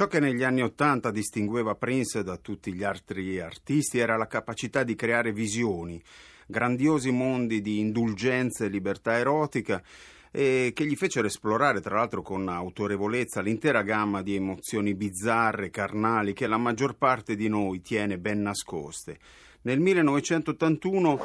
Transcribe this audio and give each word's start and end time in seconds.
Ciò 0.00 0.06
che 0.06 0.18
negli 0.18 0.42
anni 0.42 0.62
Ottanta 0.62 1.10
distingueva 1.10 1.74
Prince 1.74 2.22
da 2.22 2.38
tutti 2.38 2.72
gli 2.72 2.82
altri 2.82 3.38
artisti 3.38 3.98
era 3.98 4.16
la 4.16 4.26
capacità 4.26 4.82
di 4.82 4.94
creare 4.94 5.30
visioni, 5.30 6.02
grandiosi 6.46 7.10
mondi 7.10 7.60
di 7.60 7.80
indulgenza 7.80 8.64
e 8.64 8.68
libertà 8.68 9.18
erotica 9.18 9.82
e 10.30 10.72
che 10.74 10.86
gli 10.86 10.96
fecero 10.96 11.26
esplorare, 11.26 11.82
tra 11.82 11.96
l'altro 11.96 12.22
con 12.22 12.48
autorevolezza, 12.48 13.42
l'intera 13.42 13.82
gamma 13.82 14.22
di 14.22 14.36
emozioni 14.36 14.94
bizzarre, 14.94 15.68
carnali, 15.68 16.32
che 16.32 16.46
la 16.46 16.56
maggior 16.56 16.96
parte 16.96 17.36
di 17.36 17.48
noi 17.48 17.82
tiene 17.82 18.16
ben 18.16 18.40
nascoste. 18.40 19.18
Nel 19.64 19.80
1981, 19.80 21.20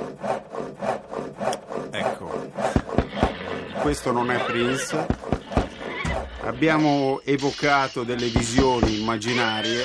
ecco, 1.92 2.52
questo 3.82 4.12
non 4.12 4.32
è 4.32 4.44
Prince, 4.44 5.25
abbiamo 6.46 7.22
evocato 7.24 8.04
delle 8.04 8.28
visioni 8.28 9.00
immaginarie. 9.00 9.84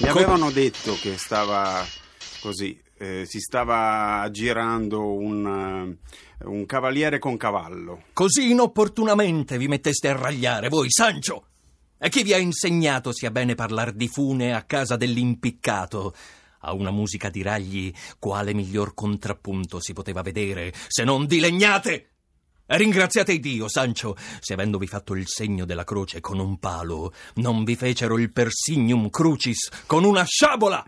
Mi 0.00 0.08
avevano 0.08 0.50
detto 0.50 0.94
che 1.00 1.16
stava 1.16 1.84
così, 2.40 2.78
eh, 2.98 3.24
si 3.26 3.40
stava 3.40 4.20
aggirando 4.20 5.14
un, 5.14 5.98
uh, 6.44 6.50
un 6.50 6.66
cavaliere 6.66 7.18
con 7.18 7.36
cavallo. 7.36 8.04
Così 8.12 8.50
inopportunamente 8.50 9.56
vi 9.56 9.68
metteste 9.68 10.08
a 10.08 10.16
ragliare 10.16 10.68
voi, 10.68 10.90
Sancho! 10.90 11.46
E 11.98 12.10
chi 12.10 12.22
vi 12.22 12.34
ha 12.34 12.38
insegnato 12.38 13.10
sia 13.12 13.30
bene 13.30 13.54
parlare 13.54 13.94
di 13.96 14.08
fune 14.08 14.54
a 14.54 14.62
casa 14.62 14.96
dell'impiccato? 14.96 16.14
A 16.60 16.72
una 16.74 16.90
musica 16.90 17.30
di 17.30 17.42
ragli, 17.42 17.92
quale 18.18 18.52
miglior 18.52 18.92
contrappunto 18.92 19.80
si 19.80 19.92
poteva 19.92 20.20
vedere 20.20 20.72
se 20.88 21.04
non 21.04 21.26
di 21.26 21.40
legnate? 21.40 22.15
Ringraziate 22.68 23.38
Dio, 23.38 23.68
Sancho, 23.68 24.16
se 24.40 24.54
avendovi 24.54 24.88
fatto 24.88 25.14
il 25.14 25.28
segno 25.28 25.64
della 25.64 25.84
croce 25.84 26.20
con 26.20 26.40
un 26.40 26.58
palo, 26.58 27.12
non 27.34 27.62
vi 27.62 27.76
fecero 27.76 28.18
il 28.18 28.32
persignum 28.32 29.08
crucis 29.08 29.84
con 29.86 30.02
una 30.02 30.24
sciabola. 30.24 30.84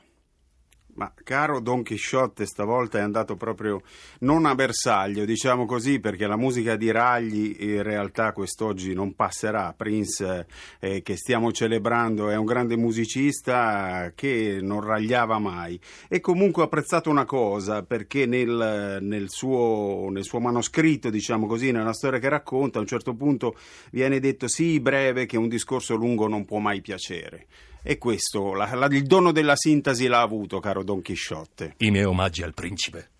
Ma 0.98 1.12
caro 1.22 1.60
Don 1.60 1.84
Chisciotte, 1.84 2.44
stavolta 2.44 2.98
è 2.98 3.02
andato 3.02 3.36
proprio 3.36 3.82
non 4.20 4.46
a 4.46 4.56
bersaglio, 4.56 5.24
diciamo 5.24 5.64
così, 5.64 6.00
perché 6.00 6.26
la 6.26 6.36
musica 6.36 6.74
di 6.74 6.90
Ragli 6.90 7.54
in 7.60 7.84
realtà 7.84 8.32
quest'oggi 8.32 8.94
non 8.94 9.14
passerà. 9.14 9.72
Prince, 9.76 10.48
eh, 10.80 11.00
che 11.02 11.16
stiamo 11.16 11.52
celebrando, 11.52 12.30
è 12.30 12.36
un 12.36 12.44
grande 12.44 12.76
musicista 12.76 14.10
che 14.16 14.58
non 14.60 14.80
ragliava 14.80 15.38
mai. 15.38 15.78
E 16.08 16.18
comunque 16.18 16.62
ho 16.62 16.64
apprezzato 16.64 17.10
una 17.10 17.24
cosa, 17.24 17.84
perché 17.84 18.26
nel, 18.26 18.98
nel, 19.00 19.26
suo, 19.28 20.08
nel 20.10 20.24
suo 20.24 20.40
manoscritto, 20.40 21.10
diciamo 21.10 21.46
così, 21.46 21.70
nella 21.70 21.92
storia 21.92 22.18
che 22.18 22.28
racconta, 22.28 22.78
a 22.78 22.80
un 22.80 22.88
certo 22.88 23.14
punto 23.14 23.54
viene 23.92 24.18
detto 24.18 24.48
sì, 24.48 24.80
breve, 24.80 25.26
che 25.26 25.36
un 25.36 25.46
discorso 25.46 25.94
lungo 25.94 26.26
non 26.26 26.44
può 26.44 26.58
mai 26.58 26.80
piacere. 26.80 27.46
E 27.82 27.98
questo, 27.98 28.54
la, 28.54 28.74
la, 28.74 28.86
il 28.86 29.04
dono 29.04 29.32
della 29.32 29.56
sintesi 29.56 30.06
l'ha 30.06 30.20
avuto, 30.20 30.60
caro 30.60 30.82
Don 30.82 31.00
Chisciotte. 31.00 31.74
I 31.78 31.90
miei 31.90 32.04
omaggi 32.04 32.42
al 32.42 32.54
principe. 32.54 33.10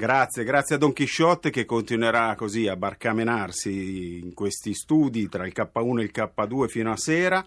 Grazie, 0.00 0.44
grazie 0.44 0.76
a 0.76 0.78
Don 0.78 0.94
Chisciotte 0.94 1.50
che 1.50 1.66
continuerà 1.66 2.34
così 2.34 2.66
a 2.66 2.74
barcamenarsi 2.74 4.20
in 4.22 4.32
questi 4.32 4.72
studi 4.72 5.28
tra 5.28 5.46
il 5.46 5.52
K1 5.54 5.98
e 5.98 6.02
il 6.02 6.10
K2 6.10 6.68
fino 6.68 6.90
a 6.90 6.96
sera. 6.96 7.44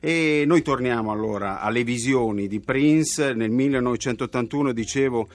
E 0.00 0.42
noi 0.44 0.62
torniamo 0.62 1.12
allora 1.12 1.60
alle 1.60 1.84
visioni 1.84 2.48
di 2.48 2.58
Prince. 2.58 3.34
Nel 3.34 3.52
1981, 3.52 4.72
dicevo, 4.72 5.28